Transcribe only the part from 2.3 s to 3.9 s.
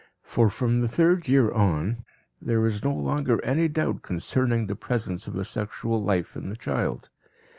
there is no longer any